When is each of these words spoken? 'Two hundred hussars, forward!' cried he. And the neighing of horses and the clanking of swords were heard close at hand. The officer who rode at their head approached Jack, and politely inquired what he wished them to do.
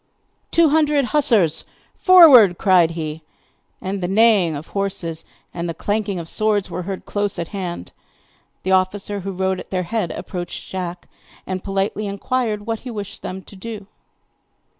'Two 0.49 0.69
hundred 0.69 1.05
hussars, 1.13 1.63
forward!' 1.95 2.57
cried 2.57 2.89
he. 2.97 3.21
And 3.79 4.01
the 4.01 4.07
neighing 4.07 4.55
of 4.55 4.69
horses 4.69 5.25
and 5.53 5.69
the 5.69 5.75
clanking 5.75 6.17
of 6.17 6.27
swords 6.27 6.71
were 6.71 6.81
heard 6.89 7.05
close 7.05 7.37
at 7.37 7.49
hand. 7.49 7.91
The 8.63 8.71
officer 8.71 9.19
who 9.19 9.31
rode 9.31 9.59
at 9.59 9.69
their 9.69 9.83
head 9.83 10.09
approached 10.13 10.67
Jack, 10.67 11.07
and 11.45 11.63
politely 11.63 12.07
inquired 12.07 12.65
what 12.65 12.79
he 12.79 12.89
wished 12.89 13.21
them 13.21 13.43
to 13.43 13.55
do. 13.55 13.85